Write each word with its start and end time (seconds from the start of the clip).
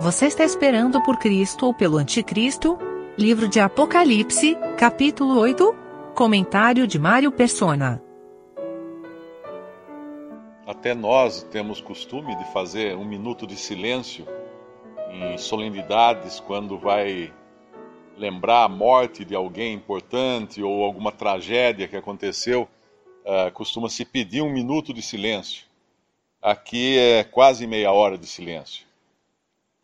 Você 0.00 0.26
está 0.26 0.44
esperando 0.44 1.02
por 1.02 1.18
Cristo 1.18 1.66
ou 1.66 1.74
pelo 1.74 1.96
Anticristo? 1.96 2.78
Livro 3.18 3.48
de 3.48 3.58
Apocalipse, 3.58 4.56
capítulo 4.78 5.36
8. 5.40 5.74
Comentário 6.14 6.86
de 6.86 7.00
Mário 7.00 7.32
Persona. 7.32 8.00
Até 10.64 10.94
nós 10.94 11.42
temos 11.42 11.80
costume 11.80 12.36
de 12.36 12.44
fazer 12.52 12.96
um 12.96 13.04
minuto 13.04 13.44
de 13.44 13.56
silêncio 13.56 14.24
em 15.10 15.36
solenidades 15.36 16.38
quando 16.38 16.78
vai 16.78 17.32
lembrar 18.16 18.62
a 18.62 18.68
morte 18.68 19.24
de 19.24 19.34
alguém 19.34 19.74
importante 19.74 20.62
ou 20.62 20.84
alguma 20.84 21.10
tragédia 21.10 21.88
que 21.88 21.96
aconteceu. 21.96 22.68
Uh, 23.24 23.50
Costuma-se 23.52 24.04
pedir 24.04 24.42
um 24.42 24.52
minuto 24.52 24.94
de 24.94 25.02
silêncio. 25.02 25.64
Aqui 26.40 26.96
é 26.96 27.24
quase 27.24 27.66
meia 27.66 27.90
hora 27.90 28.16
de 28.16 28.28
silêncio 28.28 28.87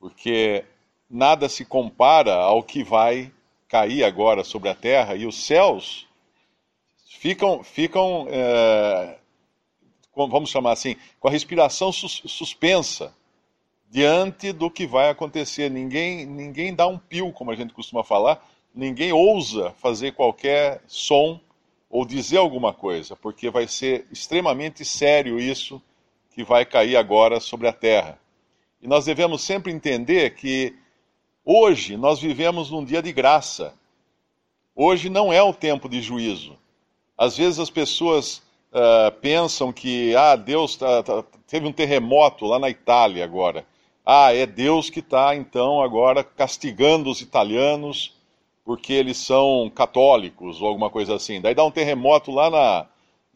porque 0.05 0.67
nada 1.09 1.49
se 1.49 1.65
compara 1.65 2.35
ao 2.35 2.63
que 2.63 2.85
vai 2.85 3.33
cair 3.67 4.05
agora 4.05 4.45
sobre 4.45 4.69
a 4.69 4.75
terra 4.75 5.15
e 5.15 5.25
os 5.25 5.47
céus 5.47 6.07
ficam, 7.09 7.65
ficam 7.65 8.27
é, 8.29 9.17
vamos 10.15 10.51
chamar 10.51 10.73
assim, 10.73 10.95
com 11.19 11.29
a 11.29 11.31
respiração 11.31 11.91
sus 11.91 12.21
suspensa 12.27 13.15
diante 13.89 14.53
do 14.53 14.71
que 14.71 14.87
vai 14.87 15.09
acontecer. 15.09 15.71
Ninguém, 15.71 16.27
ninguém 16.27 16.75
dá 16.75 16.87
um 16.87 16.99
pio, 16.99 17.33
como 17.33 17.51
a 17.51 17.57
gente 17.57 17.73
costuma 17.73 18.05
falar, 18.05 18.47
ninguém 18.75 19.11
ousa 19.11 19.71
fazer 19.79 20.13
qualquer 20.13 20.83
som 20.87 21.41
ou 21.89 22.05
dizer 22.05 22.37
alguma 22.37 22.75
coisa, 22.75 23.17
porque 23.17 23.49
vai 23.49 23.67
ser 23.67 24.07
extremamente 24.13 24.85
sério 24.85 25.41
isso 25.41 25.81
que 26.31 26.45
vai 26.45 26.67
cair 26.67 26.95
agora 26.95 27.41
sobre 27.41 27.69
a 27.69 27.73
terra. 27.73 28.23
E 28.85 28.87
nós 28.87 29.07
devemos 29.07 29.41
sempre 29.41 29.73
entender 29.73 30.35
que 30.35 30.77
hoje 31.43 31.97
nós 31.97 32.21
vivemos 32.21 32.71
num 32.71 32.85
dia 32.85 33.01
de 33.01 33.15
graça. 33.15 33.73
Hoje 34.77 35.09
não 35.09 35.33
é 35.33 35.43
o 35.43 35.55
tempo 35.55 35.89
de 35.89 36.03
juízo. 36.03 36.55
Às 37.17 37.35
vezes 37.39 37.59
as 37.59 37.71
pessoas 37.71 38.43
uh, 38.71 39.11
pensam 39.23 39.73
que, 39.73 40.15
ah, 40.15 40.37
Deus 40.37 40.77
tá, 40.77 41.03
tá, 41.03 41.25
teve 41.47 41.67
um 41.67 41.73
terremoto 41.73 42.45
lá 42.45 42.59
na 42.59 42.69
Itália 42.69 43.25
agora. 43.25 43.65
Ah, 44.05 44.35
é 44.35 44.45
Deus 44.45 44.91
que 44.91 45.01
está 45.01 45.35
então 45.35 45.81
agora 45.81 46.23
castigando 46.23 47.09
os 47.09 47.23
italianos 47.23 48.15
porque 48.67 48.93
eles 48.93 49.17
são 49.17 49.73
católicos 49.75 50.61
ou 50.61 50.69
alguma 50.69 50.91
coisa 50.91 51.15
assim. 51.15 51.41
Daí 51.41 51.55
dá 51.55 51.65
um 51.65 51.71
terremoto 51.71 52.31
lá 52.31 52.51
na, 52.51 52.87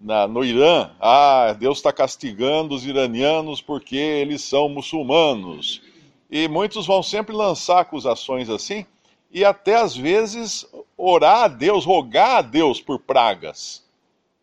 na, 0.01 0.29
no 0.29 0.45
Irã, 0.45 0.91
ah, 1.01 1.55
Deus 1.59 1.79
está 1.79 1.93
castigando 1.93 2.75
os 2.75 2.87
iranianos 2.87 3.61
porque 3.61 3.97
eles 3.97 4.43
são 4.43 4.69
muçulmanos. 4.69 5.83
E 6.31 6.47
muitos 6.47 6.87
vão 6.87 7.03
sempre 7.03 7.35
lançar 7.35 7.81
acusações 7.81 8.49
assim, 8.49 8.87
e 9.31 9.45
até 9.45 9.77
às 9.77 9.97
vezes 9.97 10.67
orar 10.97 11.45
a 11.45 11.49
Deus, 11.49 11.85
rogar 11.85 12.37
a 12.37 12.43
Deus 12.43 12.81
por 12.81 12.99
pragas 12.99 13.85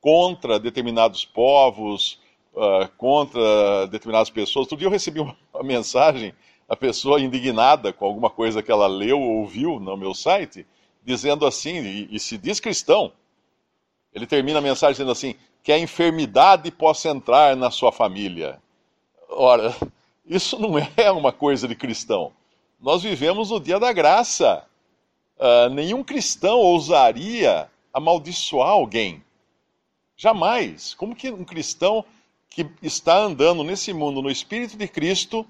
contra 0.02 0.60
determinados 0.60 1.26
povos, 1.26 2.20
uh, 2.54 2.88
contra 2.98 3.88
determinadas 3.88 4.30
pessoas. 4.30 4.66
Outro 4.66 4.78
dia 4.78 4.88
eu 4.88 4.92
recebi 4.92 5.20
uma 5.20 5.36
mensagem, 5.64 6.34
a 6.68 6.76
pessoa 6.76 7.20
indignada 7.20 7.94
com 7.94 8.06
alguma 8.06 8.30
coisa 8.30 8.62
que 8.62 8.72
ela 8.72 8.88
leu 8.88 9.20
ou 9.20 9.38
ouviu 9.40 9.80
no 9.80 9.96
meu 9.96 10.14
site, 10.14 10.66
dizendo 11.04 11.46
assim, 11.46 11.78
e, 11.82 12.16
e 12.16 12.20
se 12.20 12.38
diz 12.38 12.60
cristão, 12.60 13.12
ele 14.16 14.26
termina 14.26 14.60
a 14.60 14.62
mensagem 14.62 14.94
dizendo 14.94 15.12
assim: 15.12 15.36
que 15.62 15.74
a 15.74 15.78
enfermidade 15.78 16.72
possa 16.72 17.10
entrar 17.10 17.56
na 17.58 17.70
sua 17.70 17.92
família. 17.92 18.62
Ora, 19.30 19.76
isso 20.26 20.58
não 20.58 20.76
é 20.96 21.12
uma 21.12 21.34
coisa 21.34 21.68
de 21.68 21.76
cristão. 21.76 22.32
Nós 22.80 23.04
vivemos 23.04 23.52
o 23.52 23.60
dia 23.60 23.80
da 23.80 23.92
graça. 23.92 24.66
Uh, 25.38 25.70
nenhum 25.70 26.02
cristão 26.02 26.60
ousaria 26.60 27.70
amaldiçoar 27.94 28.70
alguém. 28.70 29.22
Jamais. 30.16 30.94
Como 30.94 31.14
que 31.14 31.30
um 31.30 31.44
cristão 31.44 32.06
que 32.50 32.66
está 32.82 33.18
andando 33.18 33.66
nesse 33.66 33.92
mundo 33.92 34.22
no 34.22 34.32
Espírito 34.32 34.78
de 34.78 34.88
Cristo, 34.88 35.46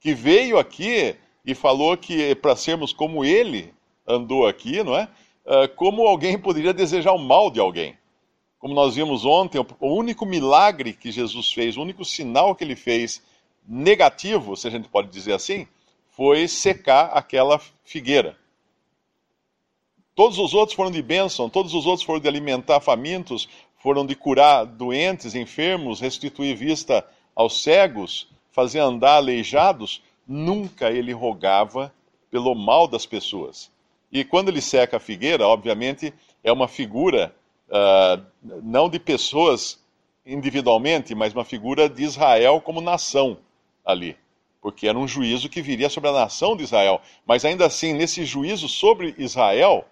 que 0.00 0.12
veio 0.12 0.58
aqui 0.58 1.14
e 1.44 1.54
falou 1.54 1.96
que 1.96 2.34
para 2.34 2.56
sermos 2.56 2.92
como 2.92 3.24
ele 3.24 3.72
andou 4.04 4.44
aqui, 4.44 4.82
não 4.82 4.96
é? 4.96 5.08
Ah, 5.46 5.68
como 5.68 6.06
alguém 6.06 6.36
poderia 6.36 6.74
desejar 6.74 7.12
o 7.12 7.18
mal 7.18 7.50
de 7.50 7.60
alguém. 7.60 7.96
Como 8.58 8.74
nós 8.74 8.96
vimos 8.96 9.24
ontem, 9.24 9.64
o 9.78 9.94
único 9.94 10.26
milagre 10.26 10.92
que 10.92 11.12
Jesus 11.12 11.52
fez, 11.52 11.76
o 11.76 11.82
único 11.82 12.04
sinal 12.04 12.54
que 12.54 12.64
ele 12.64 12.74
fez 12.74 13.22
negativo, 13.66 14.56
se 14.56 14.66
a 14.66 14.70
gente 14.70 14.88
pode 14.88 15.08
dizer 15.08 15.34
assim, 15.34 15.68
foi 16.10 16.48
secar 16.48 17.10
aquela 17.12 17.60
figueira. 17.84 18.36
Todos 20.16 20.38
os 20.38 20.54
outros 20.54 20.74
foram 20.74 20.90
de 20.90 21.02
bênção, 21.02 21.48
todos 21.48 21.74
os 21.74 21.86
outros 21.86 22.04
foram 22.04 22.18
de 22.18 22.26
alimentar 22.26 22.80
famintos, 22.80 23.48
foram 23.76 24.04
de 24.04 24.16
curar 24.16 24.64
doentes, 24.64 25.34
enfermos, 25.34 26.00
restituir 26.00 26.56
vista 26.56 27.06
aos 27.36 27.62
cegos, 27.62 28.26
fazer 28.50 28.80
andar 28.80 29.16
aleijados. 29.16 30.02
Nunca 30.26 30.90
ele 30.90 31.12
rogava 31.12 31.92
pelo 32.30 32.54
mal 32.54 32.88
das 32.88 33.04
pessoas. 33.04 33.70
E 34.10 34.24
quando 34.24 34.48
ele 34.48 34.60
seca 34.60 34.96
a 34.96 35.00
figueira, 35.00 35.46
obviamente, 35.46 36.12
é 36.42 36.52
uma 36.52 36.68
figura 36.68 37.34
uh, 37.68 38.24
não 38.62 38.88
de 38.88 38.98
pessoas 38.98 39.84
individualmente, 40.24 41.14
mas 41.14 41.32
uma 41.32 41.44
figura 41.44 41.88
de 41.88 42.02
Israel 42.02 42.60
como 42.60 42.80
nação 42.80 43.38
ali. 43.84 44.16
Porque 44.60 44.88
era 44.88 44.98
um 44.98 45.06
juízo 45.06 45.48
que 45.48 45.62
viria 45.62 45.88
sobre 45.88 46.10
a 46.10 46.12
nação 46.12 46.56
de 46.56 46.64
Israel. 46.64 47.00
Mas 47.24 47.44
ainda 47.44 47.66
assim, 47.66 47.92
nesse 47.92 48.24
juízo 48.24 48.68
sobre 48.68 49.14
Israel, 49.18 49.84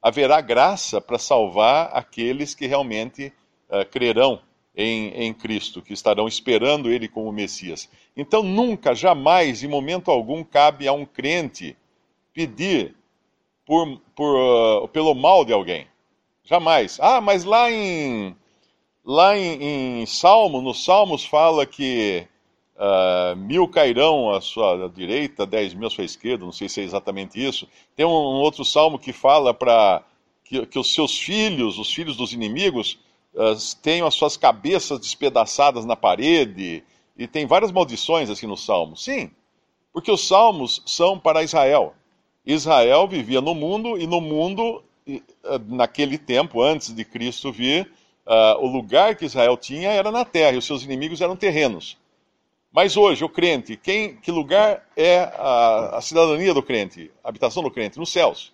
haverá 0.00 0.40
graça 0.40 1.00
para 1.00 1.18
salvar 1.18 1.90
aqueles 1.92 2.54
que 2.54 2.66
realmente 2.66 3.32
uh, 3.68 3.84
crerão 3.90 4.40
em, 4.74 5.08
em, 5.08 5.34
Cristo, 5.34 5.82
que 5.82 5.92
estarão 5.92 6.28
esperando 6.28 6.90
Ele 6.90 7.08
como 7.08 7.32
Messias. 7.32 7.88
Então, 8.16 8.42
nunca, 8.42 8.94
jamais, 8.94 9.62
em 9.62 9.68
momento 9.68 10.10
algum, 10.10 10.44
cabe 10.44 10.86
a 10.86 10.92
um 10.92 11.04
crente 11.04 11.76
pedir 12.32 12.94
por, 13.70 14.00
por, 14.16 14.82
uh, 14.82 14.88
pelo 14.88 15.14
mal 15.14 15.44
de 15.44 15.52
alguém. 15.52 15.86
Jamais. 16.42 16.98
Ah, 17.00 17.20
mas 17.20 17.44
lá 17.44 17.70
em 17.70 18.34
lá 19.04 19.38
em, 19.38 20.00
em 20.02 20.06
Salmo, 20.06 20.60
nos 20.60 20.84
Salmos 20.84 21.24
fala 21.24 21.64
que 21.64 22.26
uh, 22.74 23.36
mil 23.36 23.68
cairão 23.68 24.34
à 24.34 24.40
sua 24.40 24.88
direita, 24.88 25.46
dez 25.46 25.72
mil 25.72 25.86
à 25.86 25.90
sua 25.90 26.02
esquerda, 26.02 26.44
não 26.44 26.50
sei 26.50 26.68
se 26.68 26.80
é 26.80 26.84
exatamente 26.84 27.40
isso. 27.40 27.68
Tem 27.94 28.04
um, 28.04 28.10
um 28.10 28.40
outro 28.40 28.64
salmo 28.64 28.98
que 28.98 29.12
fala 29.12 29.54
para 29.54 30.02
que, 30.42 30.66
que, 30.66 30.78
os 30.78 30.92
seus 30.92 31.16
filhos, 31.16 31.78
os 31.78 31.94
filhos 31.94 32.16
dos 32.16 32.32
inimigos, 32.32 32.98
uh, 33.34 33.54
tenham 33.80 34.08
as 34.08 34.14
suas 34.14 34.36
cabeças 34.36 34.98
despedaçadas 34.98 35.84
na 35.84 35.94
parede. 35.94 36.82
E 37.16 37.28
tem 37.28 37.46
várias 37.46 37.70
maldições 37.70 38.28
assim 38.28 38.48
no 38.48 38.56
salmo. 38.56 38.96
Sim, 38.96 39.30
porque 39.92 40.10
os 40.10 40.26
salmos 40.26 40.82
são 40.84 41.16
para 41.20 41.44
Israel. 41.44 41.94
Israel 42.52 43.06
vivia 43.06 43.40
no 43.40 43.54
mundo 43.54 43.98
e 43.98 44.06
no 44.06 44.20
mundo, 44.20 44.82
ah, 45.44 45.60
naquele 45.66 46.18
tempo, 46.18 46.62
antes 46.62 46.92
de 46.92 47.04
Cristo 47.04 47.52
vir, 47.52 47.90
uh, 48.26 48.64
o 48.64 48.66
lugar 48.66 49.14
que 49.14 49.24
Israel 49.24 49.56
tinha 49.56 49.90
era 49.90 50.10
na 50.10 50.24
terra 50.24 50.52
e 50.52 50.58
os 50.58 50.64
seus 50.64 50.82
inimigos 50.82 51.20
eram 51.20 51.36
terrenos. 51.36 51.98
Mas 52.72 52.96
hoje, 52.96 53.24
o 53.24 53.28
crente, 53.28 53.76
quem, 53.76 54.16
que 54.16 54.30
lugar 54.30 54.86
é 54.96 55.20
a, 55.20 55.98
a 55.98 56.00
cidadania 56.00 56.54
do 56.54 56.62
crente, 56.62 57.10
a 57.22 57.28
habitação 57.28 57.62
do 57.62 57.70
crente? 57.70 57.98
Nos 57.98 58.12
céus. 58.12 58.52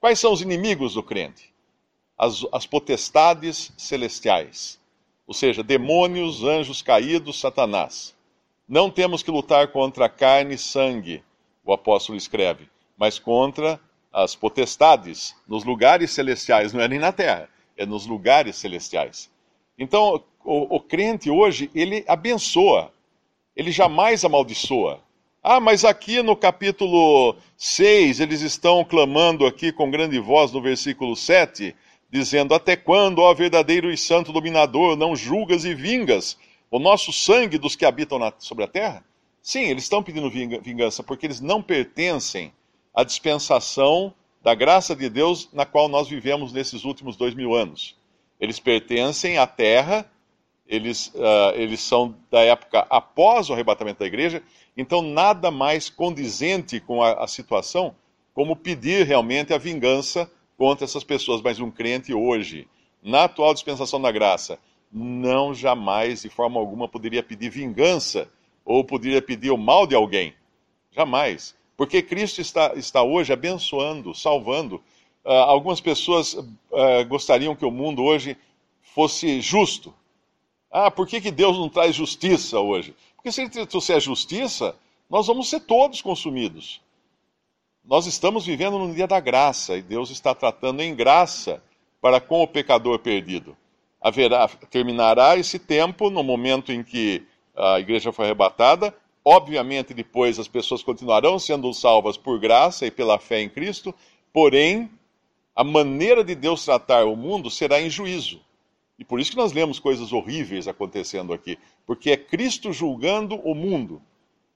Quais 0.00 0.18
são 0.18 0.32
os 0.32 0.40
inimigos 0.40 0.94
do 0.94 1.02
crente? 1.02 1.52
As, 2.16 2.46
as 2.52 2.66
potestades 2.66 3.72
celestiais, 3.76 4.80
ou 5.26 5.34
seja, 5.34 5.62
demônios, 5.62 6.42
anjos 6.42 6.82
caídos, 6.82 7.40
Satanás. 7.40 8.14
Não 8.66 8.90
temos 8.90 9.22
que 9.22 9.30
lutar 9.30 9.68
contra 9.68 10.08
carne 10.08 10.54
e 10.54 10.58
sangue, 10.58 11.22
o 11.64 11.72
apóstolo 11.72 12.16
escreve 12.16 12.72
mas 12.96 13.18
contra 13.18 13.80
as 14.12 14.34
potestades 14.34 15.34
nos 15.48 15.64
lugares 15.64 16.10
celestiais, 16.10 16.72
não 16.72 16.80
é 16.80 16.88
nem 16.88 16.98
na 16.98 17.12
terra, 17.12 17.48
é 17.76 17.86
nos 17.86 18.06
lugares 18.06 18.56
celestiais. 18.56 19.30
Então, 19.78 20.22
o, 20.44 20.76
o 20.76 20.80
crente 20.80 21.30
hoje, 21.30 21.70
ele 21.74 22.04
abençoa, 22.06 22.92
ele 23.56 23.72
jamais 23.72 24.24
amaldiçoa. 24.24 25.00
Ah, 25.42 25.58
mas 25.58 25.84
aqui 25.84 26.22
no 26.22 26.36
capítulo 26.36 27.36
6, 27.56 28.20
eles 28.20 28.42
estão 28.42 28.84
clamando 28.84 29.44
aqui 29.44 29.72
com 29.72 29.90
grande 29.90 30.18
voz 30.20 30.52
no 30.52 30.62
versículo 30.62 31.16
7, 31.16 31.74
dizendo: 32.10 32.54
Até 32.54 32.76
quando, 32.76 33.20
ó 33.20 33.34
verdadeiro 33.34 33.90
e 33.90 33.96
santo 33.96 34.32
dominador, 34.32 34.96
não 34.96 35.16
julgas 35.16 35.64
e 35.64 35.74
vingas 35.74 36.38
o 36.70 36.78
nosso 36.78 37.12
sangue 37.12 37.58
dos 37.58 37.74
que 37.74 37.84
habitam 37.84 38.18
na, 38.18 38.32
sobre 38.38 38.64
a 38.64 38.68
terra? 38.68 39.04
Sim, 39.42 39.62
eles 39.62 39.82
estão 39.82 40.02
pedindo 40.02 40.30
vingança 40.30 41.02
porque 41.02 41.26
eles 41.26 41.40
não 41.40 41.60
pertencem 41.60 42.52
a 42.94 43.04
dispensação 43.04 44.12
da 44.42 44.54
graça 44.54 44.94
de 44.94 45.08
Deus 45.08 45.48
na 45.52 45.64
qual 45.64 45.88
nós 45.88 46.08
vivemos 46.08 46.52
nesses 46.52 46.84
últimos 46.84 47.16
dois 47.16 47.34
mil 47.34 47.54
anos. 47.54 47.96
Eles 48.40 48.58
pertencem 48.58 49.38
à 49.38 49.46
terra 49.46 50.08
eles, 50.72 51.08
uh, 51.08 51.52
eles 51.54 51.80
são 51.80 52.16
da 52.30 52.40
época 52.40 52.86
após 52.88 53.50
o 53.50 53.52
arrebatamento 53.52 54.00
da 54.00 54.06
igreja, 54.06 54.42
então 54.74 55.02
nada 55.02 55.50
mais 55.50 55.90
condizente 55.90 56.80
com 56.80 57.02
a, 57.02 57.24
a 57.24 57.26
situação 57.26 57.94
como 58.32 58.56
pedir 58.56 59.06
realmente 59.06 59.52
a 59.52 59.58
vingança 59.58 60.30
contra 60.56 60.86
essas 60.86 61.04
pessoas. 61.04 61.42
Mas 61.42 61.60
um 61.60 61.70
crente 61.70 62.14
hoje, 62.14 62.66
na 63.02 63.24
atual 63.24 63.52
dispensação 63.52 64.00
da 64.00 64.10
graça, 64.10 64.58
não 64.90 65.52
jamais, 65.52 66.22
de 66.22 66.30
forma 66.30 66.58
alguma, 66.58 66.88
poderia 66.88 67.22
pedir 67.22 67.50
vingança 67.50 68.26
ou 68.64 68.82
poderia 68.82 69.20
pedir 69.20 69.50
o 69.50 69.58
mal 69.58 69.86
de 69.86 69.94
alguém. 69.94 70.34
Jamais. 70.90 71.54
Porque 71.76 72.02
Cristo 72.02 72.40
está, 72.40 72.74
está 72.74 73.02
hoje 73.02 73.32
abençoando, 73.32 74.14
salvando. 74.14 74.76
Uh, 75.24 75.30
algumas 75.30 75.80
pessoas 75.80 76.34
uh, 76.34 76.46
gostariam 77.08 77.56
que 77.56 77.64
o 77.64 77.70
mundo 77.70 78.02
hoje 78.02 78.36
fosse 78.82 79.40
justo. 79.40 79.94
Ah, 80.70 80.90
por 80.90 81.06
que, 81.06 81.20
que 81.20 81.30
Deus 81.30 81.58
não 81.58 81.68
traz 81.68 81.94
justiça 81.94 82.58
hoje? 82.58 82.94
Porque 83.14 83.30
se 83.30 83.42
ele 83.42 83.66
trouxer 83.66 84.00
justiça, 84.00 84.74
nós 85.08 85.26
vamos 85.26 85.48
ser 85.48 85.60
todos 85.60 86.00
consumidos. 86.00 86.80
Nós 87.84 88.06
estamos 88.06 88.46
vivendo 88.46 88.78
no 88.78 88.94
dia 88.94 89.06
da 89.06 89.20
graça 89.20 89.76
e 89.76 89.82
Deus 89.82 90.10
está 90.10 90.34
tratando 90.34 90.80
em 90.80 90.94
graça 90.94 91.62
para 92.00 92.20
com 92.20 92.42
o 92.42 92.46
pecador 92.46 92.98
perdido. 92.98 93.56
Haverá, 94.00 94.48
terminará 94.48 95.36
esse 95.36 95.58
tempo 95.58 96.10
no 96.10 96.22
momento 96.22 96.72
em 96.72 96.82
que 96.82 97.22
a 97.54 97.78
igreja 97.78 98.12
foi 98.12 98.24
arrebatada. 98.24 98.94
Obviamente, 99.24 99.94
depois 99.94 100.38
as 100.38 100.48
pessoas 100.48 100.82
continuarão 100.82 101.38
sendo 101.38 101.72
salvas 101.72 102.16
por 102.16 102.40
graça 102.40 102.86
e 102.86 102.90
pela 102.90 103.18
fé 103.18 103.40
em 103.40 103.48
Cristo, 103.48 103.94
porém, 104.32 104.90
a 105.54 105.62
maneira 105.62 106.24
de 106.24 106.34
Deus 106.34 106.64
tratar 106.64 107.04
o 107.04 107.14
mundo 107.14 107.50
será 107.50 107.80
em 107.80 107.88
juízo. 107.88 108.40
E 108.98 109.04
por 109.04 109.20
isso 109.20 109.30
que 109.30 109.36
nós 109.36 109.52
lemos 109.52 109.78
coisas 109.78 110.12
horríveis 110.12 110.66
acontecendo 110.66 111.32
aqui, 111.32 111.58
porque 111.86 112.10
é 112.10 112.16
Cristo 112.16 112.72
julgando 112.72 113.36
o 113.36 113.54
mundo, 113.54 114.02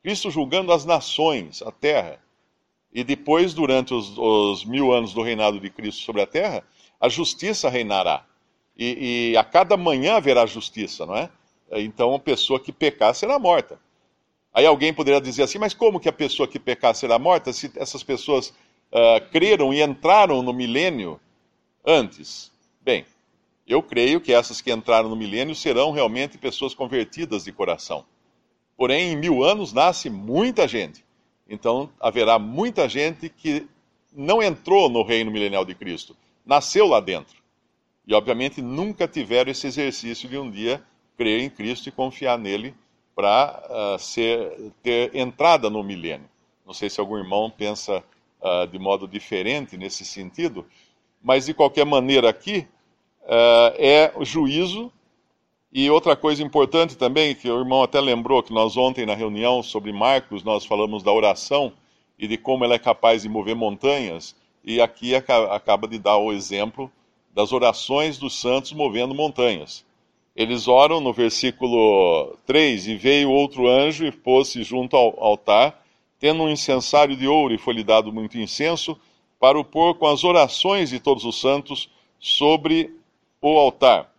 Cristo 0.02 0.30
julgando 0.30 0.72
as 0.72 0.84
nações, 0.84 1.62
a 1.62 1.70
terra. 1.70 2.20
E 2.92 3.04
depois, 3.04 3.52
durante 3.52 3.92
os, 3.92 4.16
os 4.16 4.64
mil 4.64 4.92
anos 4.92 5.12
do 5.12 5.22
reinado 5.22 5.60
de 5.60 5.68
Cristo 5.68 6.02
sobre 6.02 6.22
a 6.22 6.26
terra, 6.26 6.64
a 7.00 7.08
justiça 7.08 7.68
reinará. 7.68 8.24
E, 8.76 9.32
e, 9.32 9.36
a 9.36 9.44
cada 9.44 9.76
manhã 9.76 10.16
haverá 10.16 10.46
justiça, 10.46 11.04
não 11.06 11.16
é? 11.16 11.30
Então 11.72 12.14
a 12.14 12.18
pessoa 12.18 12.60
que 12.60 12.72
pecar 12.72 13.14
será 13.14 13.38
morta. 13.38 13.80
Aí 14.56 14.64
alguém 14.64 14.90
poderia 14.90 15.20
dizer 15.20 15.42
assim, 15.42 15.58
mas 15.58 15.74
como 15.74 16.00
que 16.00 16.08
a 16.08 16.12
pessoa 16.12 16.48
que 16.48 16.58
pecar 16.58 16.94
será 16.94 17.18
morta 17.18 17.52
se 17.52 17.70
essas 17.76 18.02
pessoas 18.02 18.48
uh, 18.90 19.20
creram 19.30 19.74
e 19.74 19.82
entraram 19.82 20.42
no 20.42 20.50
milênio 20.50 21.20
antes? 21.84 22.50
Bem, 22.80 23.04
eu 23.66 23.82
creio 23.82 24.18
que 24.18 24.32
essas 24.32 24.62
que 24.62 24.72
entraram 24.72 25.10
no 25.10 25.14
milênio 25.14 25.54
serão 25.54 25.90
realmente 25.90 26.38
pessoas 26.38 26.72
convertidas 26.72 27.44
de 27.44 27.52
coração. 27.52 28.06
Porém, 28.78 29.12
em 29.12 29.16
mil 29.16 29.44
anos 29.44 29.74
nasce 29.74 30.08
muita 30.08 30.66
gente. 30.66 31.04
Então, 31.46 31.90
haverá 32.00 32.38
muita 32.38 32.88
gente 32.88 33.28
que 33.28 33.66
não 34.10 34.42
entrou 34.42 34.88
no 34.88 35.02
reino 35.02 35.30
milenial 35.30 35.66
de 35.66 35.74
Cristo, 35.74 36.16
nasceu 36.46 36.86
lá 36.86 36.98
dentro. 36.98 37.36
E, 38.06 38.14
obviamente, 38.14 38.62
nunca 38.62 39.06
tiveram 39.06 39.50
esse 39.50 39.66
exercício 39.66 40.26
de 40.30 40.38
um 40.38 40.50
dia 40.50 40.82
crer 41.14 41.42
em 41.42 41.50
Cristo 41.50 41.90
e 41.90 41.92
confiar 41.92 42.38
nele 42.38 42.74
para 43.16 43.96
uh, 43.96 44.70
ter 44.82 45.16
entrada 45.16 45.70
no 45.70 45.82
milênio. 45.82 46.28
Não 46.66 46.74
sei 46.74 46.90
se 46.90 47.00
algum 47.00 47.16
irmão 47.16 47.50
pensa 47.50 48.04
uh, 48.42 48.66
de 48.66 48.78
modo 48.78 49.08
diferente 49.08 49.78
nesse 49.78 50.04
sentido, 50.04 50.66
mas 51.22 51.46
de 51.46 51.54
qualquer 51.54 51.86
maneira 51.86 52.28
aqui, 52.28 52.66
uh, 53.22 53.72
é 53.78 54.12
o 54.14 54.22
juízo. 54.22 54.92
E 55.72 55.90
outra 55.90 56.14
coisa 56.14 56.42
importante 56.42 56.94
também, 56.94 57.34
que 57.34 57.50
o 57.50 57.58
irmão 57.58 57.82
até 57.82 58.00
lembrou, 58.00 58.42
que 58.42 58.52
nós 58.52 58.76
ontem 58.76 59.06
na 59.06 59.14
reunião 59.14 59.62
sobre 59.62 59.92
Marcos, 59.94 60.42
nós 60.44 60.66
falamos 60.66 61.02
da 61.02 61.10
oração 61.10 61.72
e 62.18 62.28
de 62.28 62.36
como 62.36 62.64
ela 62.64 62.74
é 62.74 62.78
capaz 62.78 63.22
de 63.22 63.28
mover 63.30 63.56
montanhas, 63.56 64.36
e 64.62 64.78
aqui 64.78 65.14
acaba 65.14 65.88
de 65.88 65.98
dar 65.98 66.18
o 66.18 66.32
exemplo 66.32 66.90
das 67.32 67.52
orações 67.52 68.18
dos 68.18 68.38
santos 68.38 68.72
movendo 68.72 69.14
montanhas. 69.14 69.85
Eles 70.36 70.68
oram 70.68 71.00
no 71.00 71.14
versículo 71.14 72.36
3: 72.44 72.88
E 72.88 72.96
veio 72.96 73.30
outro 73.30 73.66
anjo 73.66 74.04
e 74.04 74.12
pôs-se 74.12 74.62
junto 74.62 74.94
ao 74.94 75.18
altar, 75.18 75.82
tendo 76.20 76.42
um 76.42 76.50
incensário 76.50 77.16
de 77.16 77.26
ouro, 77.26 77.54
e 77.54 77.58
foi-lhe 77.58 77.82
dado 77.82 78.12
muito 78.12 78.38
incenso, 78.38 78.98
para 79.40 79.58
o 79.58 79.64
pôr 79.64 79.94
com 79.94 80.06
as 80.06 80.24
orações 80.24 80.90
de 80.90 81.00
todos 81.00 81.24
os 81.24 81.40
santos 81.40 81.88
sobre 82.20 82.94
o 83.40 83.58
altar 83.58 84.12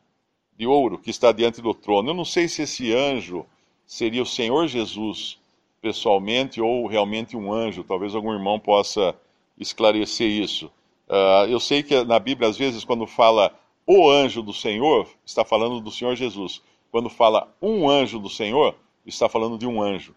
de 0.57 0.65
ouro 0.65 0.97
que 0.97 1.11
está 1.11 1.31
diante 1.31 1.61
do 1.61 1.73
trono. 1.73 2.09
Eu 2.09 2.15
não 2.15 2.25
sei 2.25 2.47
se 2.47 2.63
esse 2.63 2.91
anjo 2.91 3.45
seria 3.85 4.23
o 4.23 4.25
Senhor 4.25 4.67
Jesus 4.67 5.37
pessoalmente 5.81 6.59
ou 6.59 6.87
realmente 6.87 7.37
um 7.37 7.53
anjo. 7.53 7.83
Talvez 7.83 8.15
algum 8.15 8.33
irmão 8.33 8.59
possa 8.59 9.15
esclarecer 9.59 10.29
isso. 10.29 10.65
Uh, 11.07 11.47
eu 11.47 11.59
sei 11.59 11.83
que 11.83 12.03
na 12.03 12.17
Bíblia, 12.17 12.49
às 12.49 12.57
vezes, 12.57 12.83
quando 12.83 13.05
fala 13.05 13.53
o 13.87 14.11
anjo 14.11 14.43
do 14.43 14.53
Senhor, 14.53 15.07
está 15.25 15.45
falando 15.45 15.79
do 15.79 15.89
Senhor 15.89 16.13
Jesus. 16.13 16.61
Quando 16.91 17.09
fala 17.09 17.47
um 17.61 17.89
anjo 17.89 18.19
do 18.19 18.29
Senhor, 18.29 18.75
está 19.05 19.29
falando 19.29 19.57
de 19.57 19.65
um 19.65 19.81
anjo. 19.81 20.13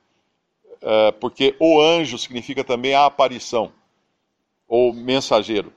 Uh, 0.82 1.12
porque 1.20 1.54
o 1.60 1.80
anjo 1.80 2.18
significa 2.18 2.64
também 2.64 2.94
a 2.94 3.06
aparição, 3.06 3.72
ou 4.66 4.92
mensageiro. 4.92 5.72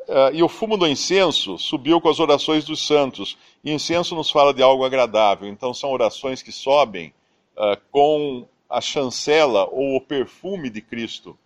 Uh, 0.00 0.34
e 0.34 0.42
o 0.42 0.48
fumo 0.48 0.76
do 0.76 0.86
incenso 0.86 1.56
subiu 1.58 2.00
com 2.00 2.08
as 2.08 2.20
orações 2.20 2.64
dos 2.64 2.86
santos. 2.86 3.38
E 3.64 3.72
incenso 3.72 4.14
nos 4.14 4.30
fala 4.30 4.52
de 4.52 4.62
algo 4.62 4.84
agradável, 4.84 5.48
então 5.48 5.72
são 5.72 5.90
orações 5.90 6.42
que 6.42 6.52
sobem 6.52 7.14
uh, 7.56 7.80
com 7.90 8.46
a 8.68 8.80
chancela 8.80 9.66
ou 9.70 9.96
o 9.96 10.00
perfume 10.00 10.68
de 10.68 10.82
Cristo 10.82 11.38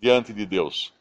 diante 0.00 0.32
de 0.32 0.46
Deus. 0.46 0.92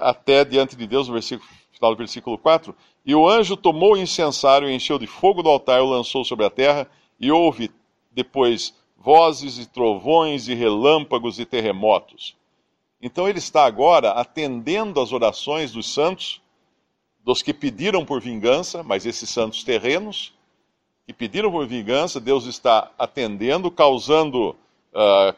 Até 0.00 0.44
diante 0.44 0.76
de 0.76 0.86
Deus, 0.86 1.08
no 1.08 1.14
versículo, 1.14 1.48
final 1.78 1.94
do 1.94 1.98
versículo 1.98 2.36
4. 2.36 2.74
E 3.06 3.14
o 3.14 3.26
anjo 3.26 3.56
tomou 3.56 3.94
o 3.94 3.96
incensário, 3.96 4.68
encheu 4.68 4.98
de 4.98 5.06
fogo 5.06 5.42
do 5.42 5.48
altar, 5.48 5.80
o 5.80 5.88
lançou 5.88 6.24
sobre 6.24 6.44
a 6.44 6.50
terra, 6.50 6.86
e 7.18 7.30
houve 7.32 7.70
depois 8.12 8.74
vozes 8.96 9.58
e 9.58 9.66
trovões 9.66 10.48
e 10.48 10.54
relâmpagos 10.54 11.38
e 11.38 11.46
terremotos. 11.46 12.36
Então 13.00 13.28
ele 13.28 13.38
está 13.38 13.64
agora 13.64 14.10
atendendo 14.10 15.00
às 15.00 15.12
orações 15.12 15.72
dos 15.72 15.92
santos, 15.92 16.42
dos 17.24 17.42
que 17.42 17.54
pediram 17.54 18.04
por 18.04 18.20
vingança, 18.20 18.82
mas 18.82 19.06
esses 19.06 19.30
santos 19.30 19.62
terrenos, 19.62 20.34
que 21.06 21.12
pediram 21.12 21.50
por 21.50 21.66
vingança, 21.66 22.20
Deus 22.20 22.44
está 22.44 22.90
atendendo, 22.98 23.70
causando 23.70 24.50
uh, 24.50 25.34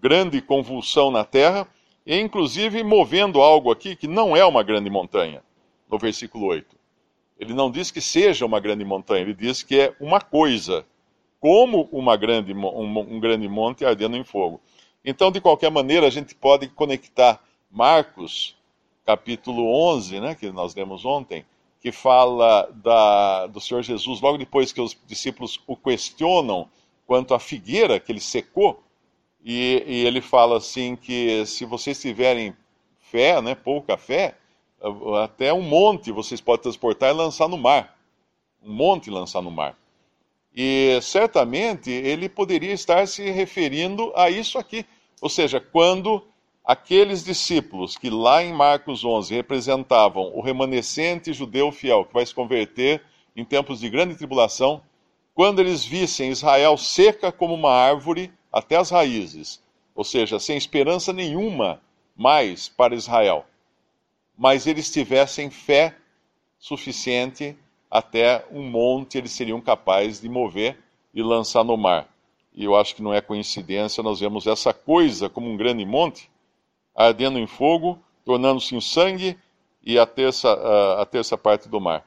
grande 0.00 0.40
convulsão 0.40 1.10
na 1.10 1.24
terra, 1.24 1.68
e 2.06 2.18
inclusive 2.18 2.82
movendo 2.82 3.40
algo 3.40 3.70
aqui 3.70 3.96
que 3.96 4.06
não 4.06 4.36
é 4.36 4.44
uma 4.44 4.62
grande 4.62 4.90
montanha, 4.90 5.42
no 5.90 5.98
versículo 5.98 6.46
8. 6.46 6.76
Ele 7.38 7.52
não 7.52 7.70
diz 7.70 7.90
que 7.90 8.00
seja 8.00 8.46
uma 8.46 8.60
grande 8.60 8.84
montanha, 8.84 9.22
ele 9.22 9.34
diz 9.34 9.62
que 9.62 9.78
é 9.80 9.94
uma 10.00 10.20
coisa, 10.20 10.86
como 11.40 11.88
uma 11.92 12.16
grande, 12.16 12.52
um, 12.52 12.98
um 12.98 13.20
grande 13.20 13.48
monte 13.48 13.84
ardendo 13.84 14.16
em 14.16 14.24
fogo. 14.24 14.60
Então, 15.04 15.30
de 15.30 15.40
qualquer 15.40 15.70
maneira, 15.70 16.06
a 16.06 16.10
gente 16.10 16.34
pode 16.34 16.68
conectar 16.68 17.42
Marcos, 17.70 18.56
capítulo 19.04 19.66
11, 19.92 20.20
né, 20.20 20.34
que 20.34 20.50
nós 20.50 20.74
lemos 20.74 21.04
ontem, 21.04 21.44
que 21.80 21.92
fala 21.92 22.70
da, 22.82 23.46
do 23.48 23.60
Senhor 23.60 23.82
Jesus, 23.82 24.20
logo 24.20 24.38
depois 24.38 24.72
que 24.72 24.80
os 24.80 24.96
discípulos 25.06 25.60
o 25.66 25.76
questionam 25.76 26.68
quanto 27.06 27.34
à 27.34 27.38
figueira 27.38 28.00
que 28.00 28.10
ele 28.10 28.20
secou, 28.20 28.82
e, 29.44 29.84
e 29.86 30.06
ele 30.06 30.22
fala 30.22 30.56
assim 30.56 30.96
que 30.96 31.44
se 31.44 31.66
vocês 31.66 32.00
tiverem 32.00 32.56
fé, 32.98 33.42
né, 33.42 33.54
pouca 33.54 33.98
fé, 33.98 34.34
até 35.22 35.52
um 35.52 35.62
monte 35.62 36.12
vocês 36.12 36.40
podem 36.40 36.62
transportar 36.62 37.10
e 37.10 37.16
lançar 37.16 37.48
no 37.48 37.56
mar. 37.56 37.96
Um 38.62 38.72
monte 38.72 39.10
lançar 39.10 39.42
no 39.42 39.50
mar. 39.50 39.76
E 40.54 40.98
certamente 41.02 41.90
ele 41.90 42.28
poderia 42.28 42.72
estar 42.72 43.06
se 43.08 43.28
referindo 43.30 44.12
a 44.14 44.30
isso 44.30 44.58
aqui. 44.58 44.86
Ou 45.20 45.28
seja, 45.28 45.60
quando 45.60 46.22
aqueles 46.64 47.24
discípulos 47.24 47.96
que 47.96 48.08
lá 48.08 48.42
em 48.42 48.52
Marcos 48.52 49.04
11 49.04 49.34
representavam 49.34 50.32
o 50.34 50.40
remanescente 50.40 51.32
judeu 51.32 51.72
fiel 51.72 52.04
que 52.04 52.14
vai 52.14 52.24
se 52.24 52.34
converter 52.34 53.02
em 53.36 53.44
tempos 53.44 53.80
de 53.80 53.90
grande 53.90 54.14
tribulação, 54.14 54.80
quando 55.34 55.58
eles 55.58 55.84
vissem 55.84 56.30
Israel 56.30 56.76
seca 56.76 57.32
como 57.32 57.54
uma 57.54 57.72
árvore 57.72 58.32
até 58.52 58.76
as 58.76 58.90
raízes, 58.90 59.60
ou 59.94 60.04
seja, 60.04 60.38
sem 60.38 60.56
esperança 60.56 61.12
nenhuma 61.12 61.80
mais 62.16 62.68
para 62.68 62.94
Israel, 62.94 63.44
mas 64.36 64.66
eles 64.66 64.90
tivessem 64.90 65.50
fé 65.50 65.96
suficiente 66.58 67.56
até 67.90 68.44
um 68.50 68.62
monte 68.62 69.18
eles 69.18 69.30
seriam 69.30 69.60
capazes 69.60 70.20
de 70.20 70.28
mover 70.28 70.76
e 71.14 71.22
lançar 71.22 71.62
no 71.62 71.76
mar. 71.76 72.08
E 72.52 72.64
eu 72.64 72.74
acho 72.74 72.94
que 72.96 73.02
não 73.02 73.14
é 73.14 73.20
coincidência, 73.20 74.02
nós 74.02 74.20
vemos 74.20 74.46
essa 74.46 74.72
coisa 74.72 75.28
como 75.28 75.48
um 75.48 75.56
grande 75.56 75.84
monte, 75.84 76.30
ardendo 76.94 77.38
em 77.38 77.46
fogo, 77.46 77.98
tornando-se 78.24 78.74
em 78.74 78.80
sangue 78.80 79.38
e 79.82 79.98
a 79.98 80.06
terça, 80.06 80.52
a 81.00 81.06
terça 81.06 81.36
parte 81.36 81.68
do 81.68 81.80
mar. 81.80 82.04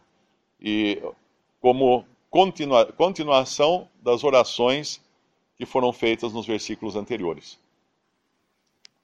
E 0.60 1.02
como 1.62 2.06
continua, 2.30 2.86
continuação 2.86 3.88
das 4.02 4.24
orações 4.24 5.02
que 5.58 5.66
foram 5.66 5.94
feitas 5.94 6.34
nos 6.34 6.46
versículos 6.46 6.96
anteriores. 6.96 7.60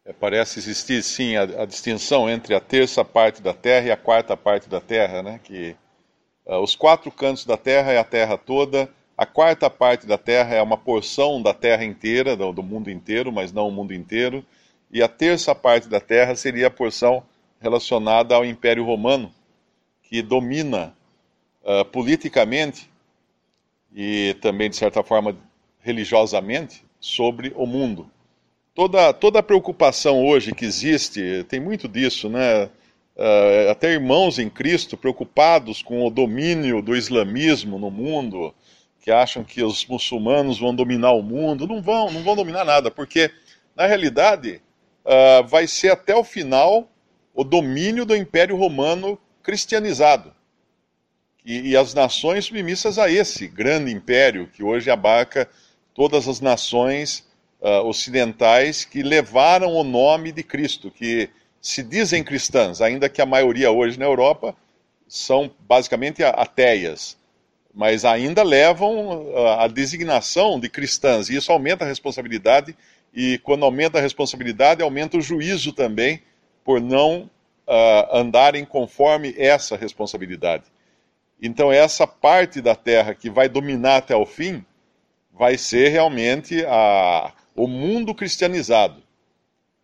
É, 0.05 0.11
parece 0.11 0.59
existir 0.59 1.01
sim 1.01 1.37
a, 1.37 1.43
a, 1.43 1.65
distinção 1.65 2.29
entre 2.29 2.53
a 2.53 2.59
terça 2.59 3.05
parte 3.05 3.41
da 3.41 3.53
terra 3.53 3.87
e 3.87 3.91
a 3.91 3.95
quarta 3.97 4.35
parte 4.35 4.67
da 4.67 4.81
terra, 4.81 5.23
né? 5.23 5.39
Que 5.41 5.77
uh, 6.45 6.57
os 6.57 6.75
quatro 6.75 7.09
cantos 7.09 7.45
da 7.45 7.55
terra 7.55 7.93
é 7.93 7.97
a 7.97 8.03
terra 8.03 8.37
toda, 8.37 8.89
a 9.17 9.25
quarta 9.25 9.69
parte 9.69 10.05
da 10.05 10.17
terra 10.17 10.55
é 10.55 10.61
uma 10.61 10.77
porção 10.77 11.41
da 11.41 11.53
terra 11.53 11.85
inteira, 11.85 12.35
do, 12.35 12.51
do 12.51 12.61
mundo 12.61 12.91
inteiro, 12.91 13.31
mas 13.31 13.53
não 13.53 13.69
o 13.69 13.71
mundo 13.71 13.93
inteiro, 13.93 14.45
e 14.91 15.01
a 15.01 15.07
terça 15.07 15.55
parte 15.55 15.87
da 15.87 16.01
terra 16.01 16.35
seria 16.35 16.67
a 16.67 16.71
porção 16.71 17.23
relacionada 17.61 18.35
ao 18.35 18.43
Império 18.43 18.83
Romano, 18.83 19.33
que 20.01 20.21
domina 20.21 20.93
uh, 21.63 21.85
politicamente 21.85 22.91
e 23.95 24.35
também 24.41 24.69
de 24.69 24.75
certa 24.75 25.01
forma 25.01 25.37
religiosamente 25.79 26.83
sobre 26.99 27.53
o 27.55 27.65
mundo 27.65 28.11
toda, 28.73 29.13
toda 29.13 29.39
a 29.39 29.43
preocupação 29.43 30.25
hoje 30.25 30.53
que 30.53 30.65
existe, 30.65 31.45
tem 31.47 31.59
muito 31.59 31.87
disso, 31.87 32.29
né? 32.29 32.69
Uh, 33.15 33.69
até 33.69 33.91
irmãos 33.91 34.39
em 34.39 34.49
Cristo 34.49 34.97
preocupados 34.97 35.83
com 35.83 36.05
o 36.05 36.09
domínio 36.09 36.81
do 36.81 36.95
islamismo 36.95 37.77
no 37.77 37.91
mundo, 37.91 38.53
que 38.99 39.11
acham 39.11 39.43
que 39.43 39.61
os 39.61 39.85
muçulmanos 39.85 40.57
vão 40.59 40.73
dominar 40.73 41.11
o 41.11 41.21
mundo. 41.21 41.67
Não 41.67 41.79
vão, 41.79 42.09
não 42.09 42.23
vão 42.23 42.35
dominar 42.35 42.65
nada, 42.65 42.89
porque 42.89 43.29
na 43.75 43.85
realidade 43.85 44.61
uh, 45.05 45.45
vai 45.47 45.67
ser 45.67 45.91
até 45.91 46.15
o 46.15 46.23
final 46.23 46.89
o 47.35 47.43
domínio 47.43 48.05
do 48.05 48.15
Império 48.15 48.55
Romano 48.55 49.19
cristianizado. 49.43 50.33
E, 51.45 51.69
e 51.71 51.77
as 51.77 51.93
nações 51.93 52.45
submissas 52.45 52.97
a 52.97 53.11
esse 53.11 53.47
grande 53.47 53.91
império 53.91 54.47
que 54.47 54.63
hoje 54.63 54.89
abarca 54.89 55.47
todas 55.93 56.27
as 56.27 56.39
nações 56.39 57.27
uh, 57.63 57.87
ocidentais 57.87 58.83
que 58.83 59.01
levaram 59.01 59.73
o 59.73 59.83
nome 59.83 60.31
de 60.31 60.43
Cristo, 60.43 60.91
que 60.91 61.29
se 61.61 61.81
dizem 61.81 62.23
cristãs, 62.23 62.81
ainda 62.81 63.07
que 63.07 63.21
a 63.21 63.25
maioria 63.25 63.71
hoje 63.71 63.97
na 63.97 64.05
Europa 64.05 64.53
são 65.07 65.49
basicamente 65.61 66.21
ateias, 66.21 67.17
mas 67.73 68.03
ainda 68.03 68.43
levam 68.43 69.33
a 69.57 69.67
designação 69.67 70.59
de 70.59 70.69
cristãs, 70.69 71.29
e 71.29 71.37
isso 71.37 71.51
aumenta 71.51 71.85
a 71.85 71.87
responsabilidade, 71.87 72.75
e 73.13 73.37
quando 73.39 73.63
aumenta 73.63 73.97
a 73.97 74.01
responsabilidade, 74.01 74.83
aumenta 74.83 75.17
o 75.17 75.21
juízo 75.21 75.71
também, 75.71 76.21
por 76.63 76.81
não 76.81 77.29
uh, 77.67 78.17
andarem 78.17 78.65
conforme 78.65 79.33
essa 79.37 79.77
responsabilidade. 79.77 80.65
Então, 81.41 81.71
essa 81.71 82.05
parte 82.05 82.61
da 82.61 82.75
terra 82.75 83.13
que 83.13 83.29
vai 83.29 83.47
dominar 83.47 83.97
até 83.97 84.15
o 84.15 84.25
fim, 84.25 84.65
vai 85.31 85.57
ser 85.57 85.89
realmente 85.89 86.65
a, 86.65 87.31
o 87.55 87.67
mundo 87.67 88.13
cristianizado. 88.13 89.01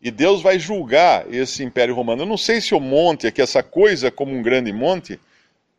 E 0.01 0.09
Deus 0.09 0.41
vai 0.41 0.57
julgar 0.57 1.31
esse 1.33 1.63
Império 1.63 1.93
Romano. 1.93 2.21
Eu 2.21 2.25
não 2.25 2.37
sei 2.37 2.61
se 2.61 2.73
o 2.73 2.79
monte, 2.79 3.27
aqui, 3.27 3.41
essa 3.41 3.61
coisa 3.61 4.09
como 4.09 4.33
um 4.33 4.41
grande 4.41 4.71
monte, 4.71 5.19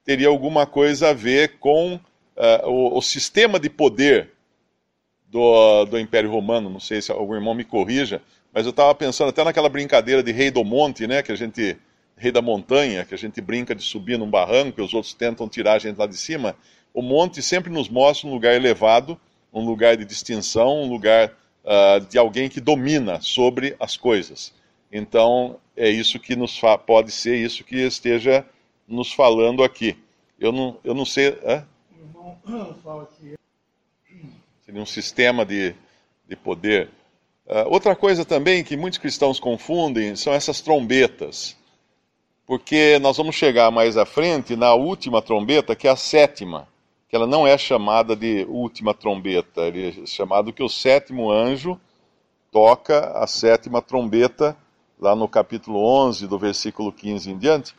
teria 0.04 0.28
alguma 0.28 0.66
coisa 0.66 1.10
a 1.10 1.12
ver 1.14 1.58
com 1.58 1.94
uh, 1.94 2.68
o, 2.68 2.98
o, 2.98 3.02
sistema 3.02 3.58
de 3.58 3.70
poder 3.70 4.30
do, 5.30 5.86
do 5.86 5.98
Império 5.98 6.30
Romano. 6.30 6.68
Não 6.68 6.80
sei 6.80 7.00
se 7.00 7.10
algum 7.10 7.34
irmão 7.34 7.54
me 7.54 7.64
corrija, 7.64 8.20
mas 8.52 8.66
eu 8.66 8.70
estava 8.70 8.94
pensando 8.94 9.30
até 9.30 9.42
naquela 9.42 9.68
brincadeira 9.68 10.22
de 10.22 10.32
rei 10.32 10.50
do 10.50 10.64
monte, 10.64 11.06
né, 11.06 11.22
que 11.22 11.32
a 11.32 11.36
gente 11.36 11.78
rei 12.16 12.30
da 12.30 12.42
montanha, 12.42 13.04
que 13.06 13.14
a 13.14 13.18
gente 13.18 13.40
brinca 13.40 13.74
de 13.74 13.82
subir 13.82 14.18
num 14.18 14.28
barranco 14.28 14.78
e 14.80 14.84
os 14.84 14.92
outros 14.92 15.14
tentam 15.14 15.48
tirar 15.48 15.74
a 15.74 15.78
gente 15.78 15.96
lá 15.96 16.06
de 16.06 16.18
cima. 16.18 16.54
O 16.92 17.00
monte 17.00 17.40
sempre 17.40 17.72
nos 17.72 17.88
mostra 17.88 18.28
um 18.28 18.32
lugar 18.32 18.54
elevado, 18.54 19.18
um 19.50 19.64
lugar 19.64 19.96
de 19.96 20.04
distinção, 20.04 20.82
um 20.82 20.88
lugar 20.88 21.32
uh, 21.64 22.00
de 22.06 22.18
alguém 22.18 22.48
que 22.48 22.60
domina 22.60 23.20
sobre 23.20 23.76
as 23.78 23.96
coisas. 23.96 24.52
Então, 24.92 25.58
é 25.76 25.88
isso 25.88 26.18
que 26.18 26.34
nos 26.34 26.60
pode 26.86 27.12
ser 27.12 27.36
isso 27.36 27.64
que 27.64 27.76
esteja 27.76 28.44
nos 28.86 29.12
falando 29.12 29.62
aqui. 29.62 29.96
Eu 30.38 30.52
não, 30.52 30.76
eu 30.82 30.94
não 30.94 31.04
sei. 31.04 31.38
Seria 34.64 34.82
um 34.82 34.86
sistema 34.86 35.44
de, 35.44 35.74
de 36.28 36.36
poder. 36.36 36.88
Uh, 37.46 37.68
outra 37.68 37.94
coisa 37.94 38.24
também 38.24 38.64
que 38.64 38.76
muitos 38.76 38.98
cristãos 38.98 39.38
confundem 39.38 40.16
são 40.16 40.32
essas 40.32 40.60
trombetas. 40.60 41.56
Porque 42.46 42.98
nós 42.98 43.16
vamos 43.16 43.36
chegar 43.36 43.70
mais 43.70 43.96
à 43.96 44.04
frente 44.04 44.56
na 44.56 44.74
última 44.74 45.22
trombeta, 45.22 45.76
que 45.76 45.86
é 45.86 45.90
a 45.90 45.96
sétima 45.96 46.66
que 47.10 47.16
ela 47.16 47.26
não 47.26 47.44
é 47.44 47.58
chamada 47.58 48.14
de 48.14 48.46
última 48.48 48.94
trombeta, 48.94 49.62
ele 49.62 49.88
é 49.88 50.06
chamado 50.06 50.52
que 50.52 50.62
o 50.62 50.68
sétimo 50.68 51.28
anjo 51.28 51.78
toca 52.52 53.10
a 53.18 53.26
sétima 53.26 53.82
trombeta, 53.82 54.56
lá 54.96 55.16
no 55.16 55.26
capítulo 55.26 55.84
11, 55.84 56.28
do 56.28 56.38
versículo 56.38 56.92
15 56.92 57.32
em 57.32 57.36
diante. 57.36 57.74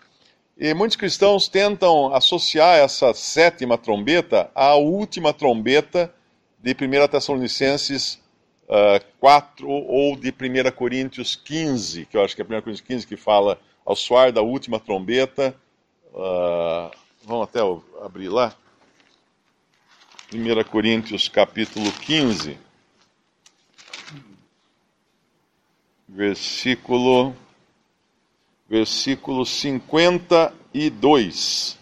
E 0.57 0.73
muitos 0.73 0.97
cristãos 0.97 1.47
tentam 1.47 2.13
associar 2.13 2.77
essa 2.77 3.13
sétima 3.13 3.77
trombeta 3.77 4.51
à 4.53 4.75
última 4.75 5.31
trombeta 5.31 6.13
de 6.59 6.71
1 6.71 7.07
Tessalonicenses 7.07 8.21
uh, 8.67 9.01
4 9.17 9.65
ou 9.65 10.17
de 10.17 10.29
1 10.29 10.71
Coríntios 10.75 11.37
15, 11.37 12.05
que 12.05 12.17
eu 12.17 12.23
acho 12.23 12.35
que 12.35 12.41
é 12.41 12.45
1 12.45 12.47
Coríntios 12.47 12.81
15 12.81 13.07
que 13.07 13.15
fala 13.15 13.57
ao 13.85 13.95
soar 13.95 14.33
da 14.33 14.41
última 14.41 14.77
trombeta. 14.77 15.55
Uh, 16.13 16.91
vamos 17.23 17.43
até 17.43 17.61
abrir 18.03 18.27
lá. 18.27 18.53
1 20.33 20.63
Coríntios 20.63 21.27
capítulo 21.27 21.91
15, 21.91 22.57
versículo, 26.07 27.35
versículo 28.69 29.45
52. 29.45 31.77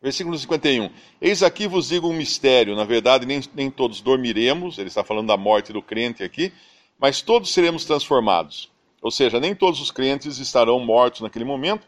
Versículo 0.00 0.38
51. 0.38 0.88
Eis 1.20 1.42
aqui 1.42 1.68
vos 1.68 1.88
digo 1.88 2.08
um 2.08 2.14
mistério. 2.14 2.74
Na 2.74 2.84
verdade, 2.84 3.26
nem, 3.26 3.42
nem 3.54 3.70
todos 3.70 4.00
dormiremos, 4.00 4.78
ele 4.78 4.88
está 4.88 5.04
falando 5.04 5.26
da 5.26 5.36
morte 5.36 5.70
do 5.70 5.82
crente 5.82 6.22
aqui, 6.22 6.50
mas 6.98 7.20
todos 7.20 7.52
seremos 7.52 7.84
transformados. 7.84 8.70
Ou 9.02 9.10
seja, 9.10 9.38
nem 9.38 9.54
todos 9.54 9.82
os 9.82 9.90
crentes 9.90 10.38
estarão 10.38 10.80
mortos 10.80 11.20
naquele 11.20 11.44
momento, 11.44 11.86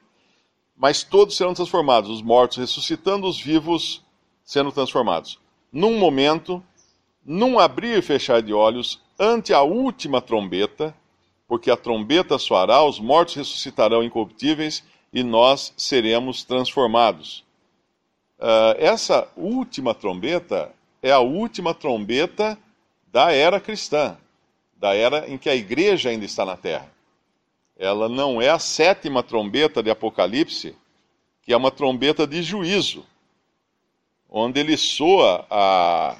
mas 0.76 1.02
todos 1.02 1.34
serão 1.34 1.54
transformados, 1.54 2.10
os 2.10 2.20
mortos 2.20 2.58
ressuscitando, 2.58 3.26
os 3.26 3.40
vivos 3.40 4.04
sendo 4.46 4.70
transformados. 4.70 5.40
Num 5.72 5.98
momento, 5.98 6.62
num 7.24 7.58
abrir 7.58 7.98
e 7.98 8.02
fechar 8.02 8.40
de 8.40 8.54
olhos, 8.54 9.02
ante 9.18 9.52
a 9.52 9.60
última 9.62 10.22
trombeta, 10.22 10.94
porque 11.48 11.70
a 11.70 11.76
trombeta 11.76 12.38
soará, 12.38 12.82
os 12.82 13.00
mortos 13.00 13.34
ressuscitarão 13.34 14.04
incorruptíveis 14.04 14.84
e 15.12 15.24
nós 15.24 15.74
seremos 15.76 16.44
transformados. 16.44 17.44
Uh, 18.38 18.78
essa 18.78 19.28
última 19.36 19.94
trombeta 19.94 20.72
é 21.02 21.10
a 21.10 21.20
última 21.20 21.74
trombeta 21.74 22.56
da 23.12 23.32
era 23.32 23.58
cristã, 23.58 24.16
da 24.76 24.94
era 24.94 25.28
em 25.28 25.36
que 25.38 25.48
a 25.48 25.56
igreja 25.56 26.10
ainda 26.10 26.24
está 26.24 26.44
na 26.44 26.56
terra. 26.56 26.90
Ela 27.76 28.08
não 28.08 28.40
é 28.40 28.48
a 28.48 28.58
sétima 28.58 29.22
trombeta 29.22 29.82
de 29.82 29.90
Apocalipse, 29.90 30.76
que 31.42 31.52
é 31.52 31.56
uma 31.56 31.70
trombeta 31.70 32.26
de 32.26 32.42
juízo 32.42 33.04
onde 34.28 34.60
ele 34.60 34.76
soa 34.76 35.46
a, 35.50 36.16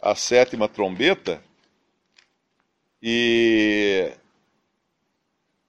a 0.00 0.14
sétima 0.14 0.68
trombeta 0.68 1.42
e 3.02 4.12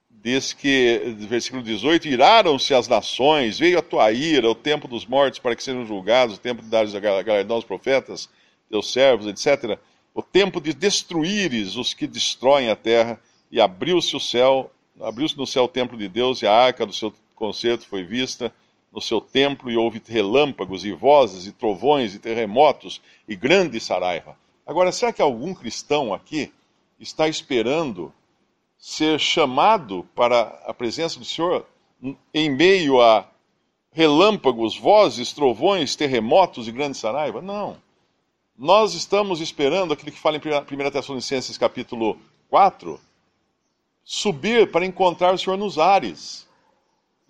diz 0.09 0.53
que, 0.53 1.15
versículo 1.27 1.61
18, 1.61 2.07
iraram-se 2.07 2.73
as 2.73 2.87
nações, 2.87 3.59
veio 3.59 3.77
a 3.77 3.81
tua 3.81 4.11
ira, 4.11 4.49
o 4.49 4.55
tempo 4.55 4.87
dos 4.87 5.05
mortos 5.05 5.39
para 5.39 5.55
que 5.55 5.63
sejam 5.63 5.85
julgados, 5.85 6.37
o 6.37 6.39
tempo 6.39 6.61
de 6.61 6.69
dar 6.69 6.85
galardão 6.85 7.57
aos 7.57 7.65
profetas, 7.65 8.29
teus 8.69 8.93
servos, 8.93 9.27
etc. 9.27 9.77
O 10.13 10.21
tempo 10.21 10.61
de 10.61 10.73
destruíres 10.73 11.75
os 11.75 11.93
que 11.93 12.07
destroem 12.07 12.69
a 12.69 12.75
terra, 12.75 13.19
e 13.51 13.59
abriu-se 13.59 14.15
o 14.15 14.19
céu, 14.19 14.71
abriu-se 15.01 15.37
no 15.37 15.45
céu 15.45 15.65
o 15.65 15.67
templo 15.67 15.97
de 15.97 16.07
Deus, 16.07 16.41
e 16.41 16.47
a 16.47 16.53
arca 16.53 16.85
do 16.85 16.93
seu 16.93 17.13
concerto 17.35 17.85
foi 17.85 18.03
vista, 18.03 18.53
no 18.93 19.01
seu 19.01 19.19
templo 19.19 19.71
e 19.71 19.75
houve 19.75 20.01
relâmpagos 20.07 20.85
e 20.85 20.91
vozes 20.91 21.47
e 21.47 21.51
trovões 21.51 22.13
e 22.13 22.19
terremotos 22.19 23.01
e 23.27 23.35
grande 23.35 23.79
saraiva. 23.79 24.37
Agora, 24.67 24.91
será 24.91 25.11
que 25.11 25.21
algum 25.21 25.53
cristão 25.53 26.13
aqui 26.13 26.53
está 26.99 27.27
esperando 27.27 28.13
ser 28.77 29.19
chamado 29.19 30.07
para 30.13 30.41
a 30.65 30.73
presença 30.73 31.17
do 31.17 31.25
Senhor 31.25 31.65
em 32.33 32.49
meio 32.51 33.01
a 33.01 33.27
relâmpagos, 33.91 34.77
vozes, 34.77 35.33
trovões, 35.33 35.95
terremotos 35.95 36.67
e 36.67 36.71
grande 36.71 36.97
saraiva? 36.97 37.41
Não. 37.41 37.77
Nós 38.55 38.93
estamos 38.93 39.41
esperando 39.41 39.93
aquilo 39.93 40.11
que 40.11 40.19
fala 40.19 40.37
em 40.37 40.39
1 40.39 40.91
Tessalonicenses 40.91 41.57
capítulo 41.57 42.17
4, 42.47 42.99
subir 44.03 44.71
para 44.71 44.85
encontrar 44.85 45.33
o 45.33 45.37
Senhor 45.37 45.57
nos 45.57 45.79
ares 45.79 46.47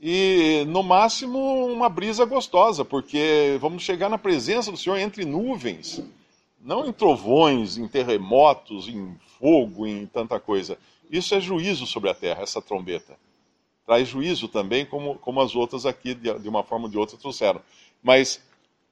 e 0.05 0.65
no 0.67 0.83
máximo 0.83 1.39
uma 1.67 1.87
brisa 1.87 2.25
gostosa, 2.25 2.83
porque 2.83 3.57
vamos 3.61 3.83
chegar 3.83 4.09
na 4.09 4.17
presença 4.17 4.69
do 4.69 4.75
Senhor 4.75 4.97
entre 4.97 5.23
nuvens, 5.23 6.03
não 6.59 6.85
em 6.85 6.91
trovões, 6.91 7.77
em 7.77 7.87
terremotos, 7.87 8.89
em 8.89 9.15
fogo, 9.39 9.87
em 9.87 10.05
tanta 10.05 10.41
coisa. 10.41 10.77
Isso 11.09 11.33
é 11.33 11.39
juízo 11.39 11.87
sobre 11.87 12.09
a 12.09 12.13
terra, 12.13 12.43
essa 12.43 12.61
trombeta. 12.61 13.17
Traz 13.85 14.09
juízo 14.09 14.49
também, 14.49 14.85
como, 14.85 15.15
como 15.15 15.39
as 15.39 15.55
outras 15.55 15.85
aqui, 15.85 16.13
de, 16.13 16.49
uma 16.49 16.63
forma 16.63 16.87
ou 16.87 16.91
de 16.91 16.97
outra, 16.97 17.17
trouxeram. 17.17 17.61
Mas 18.03 18.41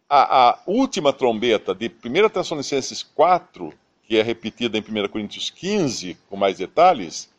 a, 0.07 0.51
a 0.51 0.59
última 0.65 1.11
trombeta 1.11 1.75
de 1.75 1.87
1 1.89 2.29
Tessalonicenses 2.29 3.03
4, 3.03 3.73
que 4.07 4.15
é 4.15 4.21
repetida 4.21 4.77
em 4.77 4.81
1 4.81 5.09
Coríntios 5.09 5.49
15, 5.49 6.17
com 6.29 6.37
mais 6.37 6.57
detalhes, 6.57 7.29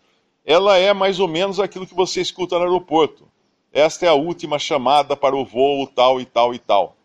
ela 0.45 0.77
é 0.77 0.93
mais 0.93 1.19
ou 1.19 1.29
menos 1.29 1.59
aquilo 1.59 1.87
que 1.87 1.95
você 1.95 2.21
escuta 2.21 2.59
no 2.59 2.65
aeroporto. 2.65 3.32
Esta 3.73 4.07
é 4.07 4.09
a 4.09 4.15
última 4.15 4.59
chamada 4.59 5.17
para 5.17 5.35
o 5.35 5.45
voo 5.45 5.87
tal 5.87 6.21
e 6.21 6.27
tal 6.27 6.55
e 6.55 6.59
tal. 6.59 6.97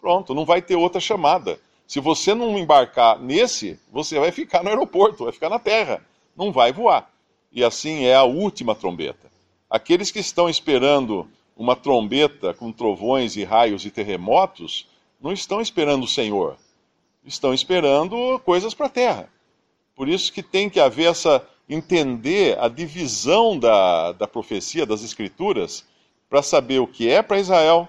Pronto, 0.00 0.34
não 0.34 0.44
vai 0.44 0.62
ter 0.62 0.76
outra 0.76 1.00
chamada. 1.00 1.58
Se 1.86 1.98
você 1.98 2.34
não 2.34 2.58
embarcar 2.58 3.18
nesse, 3.18 3.78
você 3.90 4.18
vai 4.18 4.30
ficar 4.30 4.62
no 4.62 4.68
aeroporto, 4.68 5.24
vai 5.24 5.32
ficar 5.32 5.48
na 5.48 5.58
terra, 5.58 6.04
não 6.36 6.52
vai 6.52 6.72
voar. 6.72 7.10
E 7.52 7.64
assim 7.64 8.04
é 8.04 8.14
a 8.14 8.24
última 8.24 8.74
trombeta. 8.74 9.30
Aqueles 9.68 10.10
que 10.10 10.18
estão 10.18 10.48
esperando 10.48 11.28
uma 11.56 11.76
trombeta 11.76 12.52
com 12.54 12.72
trovões 12.72 13.36
e 13.36 13.44
raios 13.44 13.84
e 13.84 13.90
terremotos, 13.90 14.88
não 15.20 15.32
estão 15.32 15.60
esperando 15.60 16.04
o 16.04 16.08
Senhor, 16.08 16.56
estão 17.24 17.54
esperando 17.54 18.40
coisas 18.44 18.74
para 18.74 18.86
a 18.86 18.90
terra. 18.90 19.28
Por 19.94 20.08
isso 20.08 20.32
que 20.32 20.42
tem 20.42 20.68
que 20.68 20.80
haver 20.80 21.10
essa 21.10 21.46
entender 21.68 22.58
a 22.58 22.68
divisão 22.68 23.58
da, 23.58 24.12
da 24.12 24.26
profecia, 24.26 24.84
das 24.84 25.02
escrituras, 25.02 25.84
para 26.28 26.42
saber 26.42 26.80
o 26.80 26.86
que 26.86 27.08
é 27.08 27.22
para 27.22 27.38
Israel, 27.38 27.88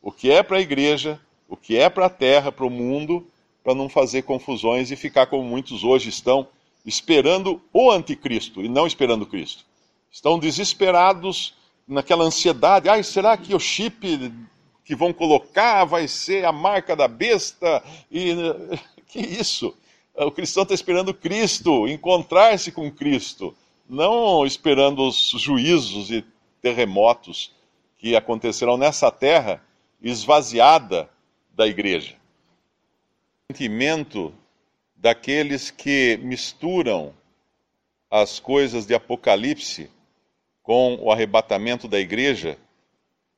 o 0.00 0.10
que 0.10 0.30
é 0.30 0.42
para 0.42 0.58
a 0.58 0.60
igreja, 0.60 1.20
o 1.48 1.56
que 1.56 1.76
é 1.76 1.88
para 1.88 2.06
a 2.06 2.10
terra, 2.10 2.50
para 2.50 2.66
o 2.66 2.70
mundo, 2.70 3.26
para 3.62 3.74
não 3.74 3.88
fazer 3.88 4.22
confusões 4.22 4.90
e 4.90 4.96
ficar 4.96 5.26
como 5.26 5.44
muitos 5.44 5.84
hoje 5.84 6.08
estão, 6.08 6.48
esperando 6.84 7.60
o 7.72 7.90
anticristo 7.90 8.62
e 8.62 8.68
não 8.68 8.86
esperando 8.86 9.26
Cristo. 9.26 9.64
Estão 10.10 10.38
desesperados 10.38 11.54
naquela 11.86 12.24
ansiedade, 12.24 12.88
ai, 12.88 13.02
será 13.02 13.36
que 13.36 13.54
o 13.54 13.60
chip 13.60 14.32
que 14.84 14.96
vão 14.96 15.12
colocar 15.12 15.84
vai 15.84 16.08
ser 16.08 16.44
a 16.44 16.52
marca 16.52 16.96
da 16.96 17.06
besta? 17.06 17.82
E 18.10 18.34
que 19.06 19.20
isso? 19.20 19.74
o 20.14 20.30
cristão 20.30 20.62
está 20.62 20.74
esperando 20.74 21.14
Cristo, 21.14 21.88
encontrar-se 21.88 22.70
com 22.70 22.90
Cristo, 22.90 23.54
não 23.88 24.44
esperando 24.44 25.06
os 25.06 25.30
juízos 25.38 26.10
e 26.10 26.24
terremotos 26.60 27.52
que 28.02 28.16
acontecerão 28.16 28.76
nessa 28.76 29.12
terra 29.12 29.62
esvaziada 30.02 31.08
da 31.54 31.68
igreja. 31.68 32.16
O 33.48 33.52
sentimento 33.52 34.34
daqueles 34.96 35.70
que 35.70 36.18
misturam 36.20 37.14
as 38.10 38.40
coisas 38.40 38.86
de 38.86 38.92
Apocalipse 38.92 39.88
com 40.64 40.96
o 40.96 41.12
arrebatamento 41.12 41.86
da 41.86 42.00
igreja 42.00 42.58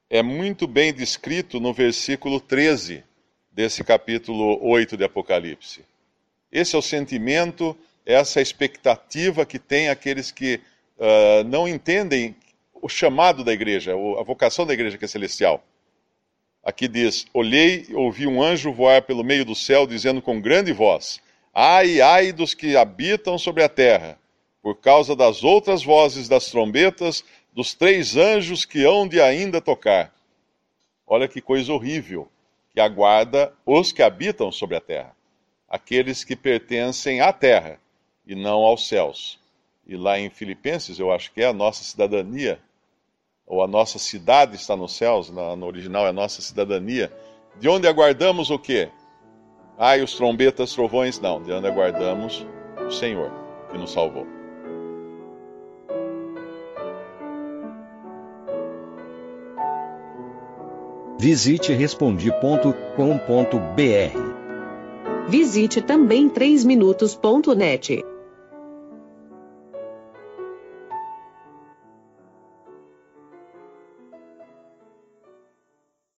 é 0.09 0.23
muito 0.23 0.67
bem 0.67 0.95
descrito 0.95 1.61
no 1.61 1.75
versículo 1.75 2.41
13 2.41 3.05
desse 3.53 3.85
capítulo 3.85 4.59
8 4.67 4.97
de 4.97 5.05
Apocalipse. 5.05 5.85
Esse 6.51 6.75
é 6.75 6.79
o 6.79 6.83
sentimento, 6.83 7.77
essa 8.07 8.41
é 8.41 8.43
expectativa 8.43 9.45
que 9.45 9.59
tem 9.59 9.91
aqueles 9.91 10.31
que 10.31 10.59
uh, 10.97 11.45
não 11.45 11.69
entendem 11.69 12.35
o 12.85 12.89
chamado 12.89 13.43
da 13.43 13.53
igreja, 13.53 13.93
a 13.95 14.23
vocação 14.23 14.67
da 14.67 14.75
igreja 14.75 14.99
que 14.99 15.07
é 15.07 15.09
celestial. 15.09 15.65
Aqui 16.63 16.87
diz: 16.87 17.27
Olhei 17.33 17.87
e 17.89 17.95
ouvi 17.95 18.27
um 18.27 18.43
anjo 18.43 18.73
voar 18.73 19.01
pelo 19.01 19.25
meio 19.25 19.45
do 19.45 19.55
céu, 19.55 19.87
dizendo 19.87 20.21
com 20.21 20.39
grande 20.39 20.71
voz: 20.73 21.19
Ai, 21.55 22.03
ai 22.03 22.31
dos 22.31 22.53
que 22.53 22.77
habitam 22.77 23.39
sobre 23.39 23.63
a 23.63 23.69
terra, 23.69 24.19
por 24.63 24.77
causa 24.77 25.17
das 25.17 25.43
outras 25.43 25.83
vozes 25.83 26.29
das 26.29 26.51
trombetas 26.51 27.25
dos 27.55 27.73
três 27.73 28.17
anjos 28.17 28.67
que 28.67 28.85
hão 28.85 29.09
de 29.09 29.19
ainda 29.19 29.63
tocar. 29.63 30.15
Olha 31.07 31.27
que 31.27 31.41
coisa 31.41 31.73
horrível 31.73 32.29
que 32.71 32.81
aguarda 32.81 33.53
os 33.65 33.93
que 33.93 34.03
habitam 34.03 34.53
sobre 34.53 34.77
a 34.77 34.81
terra 34.81 35.15
aqueles 35.75 36.23
que 36.23 36.37
pertencem 36.37 37.21
à 37.21 37.33
terra 37.33 37.81
e 38.25 38.37
não 38.37 38.61
aos 38.61 38.87
céus. 38.87 39.41
E 39.85 39.97
lá 39.97 40.19
em 40.21 40.31
Filipenses, 40.31 41.01
eu 41.01 41.11
acho 41.11 41.33
que 41.33 41.43
é 41.43 41.47
a 41.47 41.53
nossa 41.53 41.83
cidadania, 41.83 42.61
ou 43.47 43.63
a 43.63 43.67
nossa 43.67 43.99
cidade 43.99 44.57
está 44.57 44.77
nos 44.77 44.97
céus, 44.97 45.31
no 45.31 45.67
original 45.67 46.07
é 46.07 46.11
a 46.11 46.13
nossa 46.13 46.41
cidadania. 46.41 47.13
De 47.59 47.69
onde 47.69 47.87
aguardamos 47.87 48.51
o 48.51 48.59
quê? 48.59 48.89
Ai, 49.79 50.03
os 50.03 50.15
trombetas, 50.15 50.73
trovões, 50.73 51.21
não. 51.21 51.43
De 51.43 51.53
onde 51.53 51.67
aguardamos 51.67 52.47
o 52.87 52.91
Senhor, 52.91 53.31
que 53.71 53.79
nos 53.79 53.93
salvou. 53.93 54.27
Visite 61.19 61.73
respondi.com.br 61.73 64.35
Visite 65.27 65.81
também 65.81 66.29
3minutos.net. 66.29 68.04